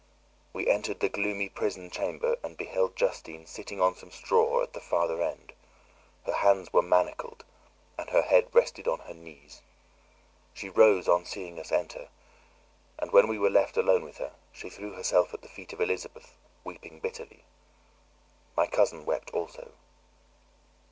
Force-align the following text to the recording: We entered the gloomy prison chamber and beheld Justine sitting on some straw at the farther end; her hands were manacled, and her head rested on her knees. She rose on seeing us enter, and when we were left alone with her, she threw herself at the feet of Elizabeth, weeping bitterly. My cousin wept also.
We 0.51 0.65
entered 0.67 0.99
the 0.99 1.09
gloomy 1.09 1.47
prison 1.47 1.91
chamber 1.91 2.35
and 2.41 2.57
beheld 2.57 2.95
Justine 2.95 3.45
sitting 3.45 3.79
on 3.79 3.93
some 3.95 4.09
straw 4.09 4.63
at 4.63 4.73
the 4.73 4.79
farther 4.79 5.21
end; 5.21 5.53
her 6.25 6.33
hands 6.33 6.73
were 6.73 6.81
manacled, 6.81 7.45
and 7.99 8.09
her 8.09 8.23
head 8.23 8.47
rested 8.51 8.87
on 8.87 9.01
her 9.01 9.13
knees. 9.13 9.61
She 10.55 10.69
rose 10.69 11.07
on 11.07 11.25
seeing 11.25 11.59
us 11.59 11.71
enter, 11.71 12.09
and 12.97 13.11
when 13.11 13.27
we 13.27 13.37
were 13.37 13.51
left 13.51 13.77
alone 13.77 14.03
with 14.03 14.17
her, 14.17 14.33
she 14.51 14.71
threw 14.71 14.93
herself 14.93 15.35
at 15.35 15.43
the 15.43 15.47
feet 15.49 15.71
of 15.71 15.81
Elizabeth, 15.81 16.35
weeping 16.63 16.99
bitterly. 16.99 17.43
My 18.57 18.65
cousin 18.65 19.05
wept 19.05 19.29
also. 19.35 19.69